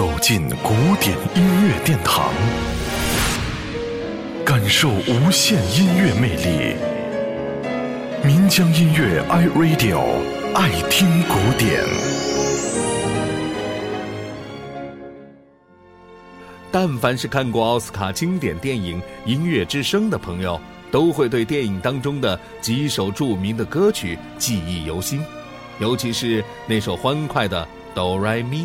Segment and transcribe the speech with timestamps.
[0.00, 2.32] 走进古典音乐殿堂，
[4.46, 6.74] 感受无限音乐魅力。
[8.24, 10.00] 民江音乐 iRadio
[10.54, 11.84] 爱听古典。
[16.72, 20.58] 但凡是看过奥斯卡经典电影《音乐之声》的朋友，
[20.90, 25.22] 都会对电影当中的几首著名的歌曲记忆犹新，
[25.78, 27.62] 尤其是那首欢快的
[27.94, 28.62] 《哆来咪》。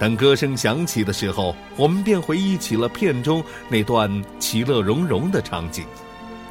[0.00, 5.84] 当歌声响起的时候，我们便回忆起了片中那段其乐融融的场景。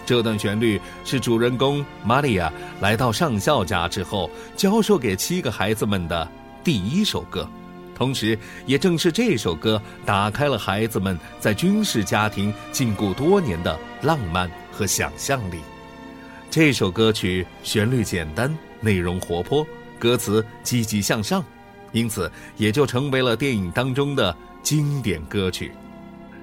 [0.06, 6.30] 这段旋律是主人公玛利亚来到上校家之后教授给七个孩子们的
[6.64, 7.50] 第一首歌，
[7.96, 15.58] 同时也正是这首歌打开了孩子们在军事家庭禁锢多年的浪漫和想象力。
[16.52, 19.66] 这首歌曲旋律简单，内容活泼，
[19.98, 21.44] 歌词积极向上。
[21.92, 25.72] 因此，也就成为了电影当中的经典歌曲。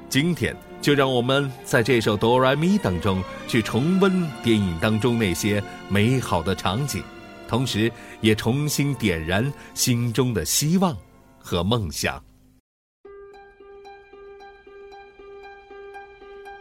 [0.08, 7.02] 今天，就让我们在这首《哆来咪》当中去重温电影当中那些美好的场景，
[7.48, 10.96] 同时也重新点燃心中的希望
[11.38, 12.22] 和梦想。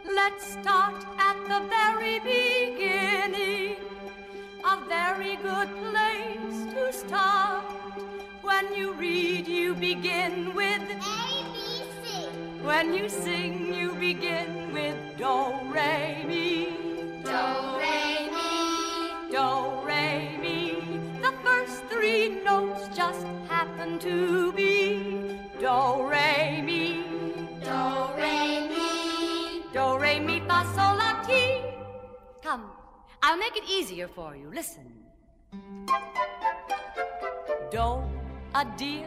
[0.04, 3.76] Let's start at the very beginning,
[4.62, 6.85] a very good place to.
[8.56, 12.24] When you read, you begin with A, B, C.
[12.62, 16.72] When you sing, you begin with Do, Re, Mi.
[17.22, 17.42] Do,
[17.76, 19.30] re, mi.
[19.30, 20.72] Do, Re, Mi.
[21.20, 27.04] The first three notes just happen to be Do, Re, Mi.
[27.62, 29.64] Do, re, mi.
[29.74, 31.60] Do, Re, Mi, Fa, Sol, La, Ti.
[32.42, 32.70] Come,
[33.22, 34.50] I'll make it easier for you.
[34.50, 34.94] Listen.
[37.70, 38.02] Do,
[38.56, 39.06] a deer,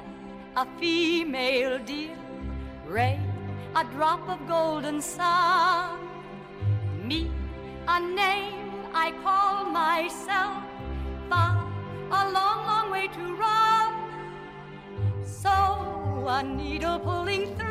[0.56, 2.16] a female deer.
[2.86, 3.20] Ray,
[3.76, 5.98] a drop of golden sun.
[7.04, 7.32] Me,
[7.88, 10.62] a name I call myself.
[11.30, 11.44] Fa,
[12.12, 13.92] a long, long way to run.
[15.26, 15.56] So,
[16.28, 17.69] a needle pulling thread.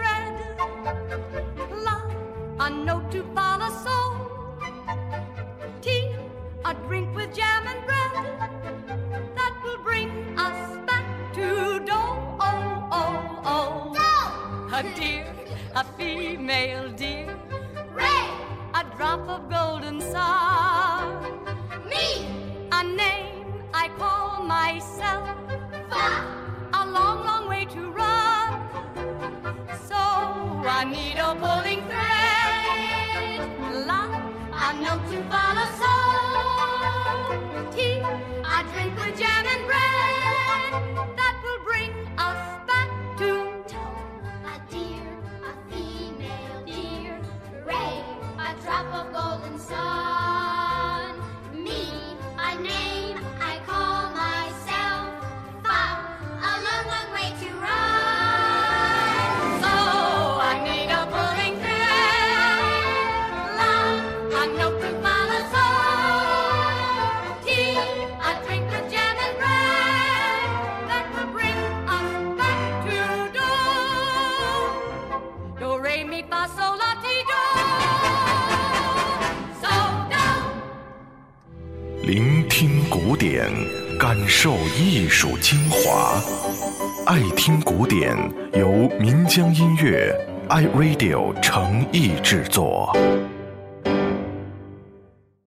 [14.79, 15.27] A deer,
[15.75, 17.37] a female deer.
[17.93, 18.31] Ray.
[18.75, 21.25] A drop of golden sun.
[21.91, 22.29] Me.
[22.71, 25.29] A name I call myself.
[25.91, 26.25] Fa.
[26.75, 28.69] A long, long way to run.
[29.89, 33.51] So I need a needle pulling thread.
[33.85, 34.03] La,
[34.63, 35.67] a note to follow.
[35.81, 35.93] So
[37.75, 41.18] tea, a drink with jam and bread.
[82.03, 83.51] 聆听古典，
[83.99, 86.21] 感受艺术精华。
[87.07, 88.17] 爱听古典，
[88.53, 88.69] 由
[88.99, 90.15] 民江音乐
[90.49, 92.97] iRadio 诚意制作。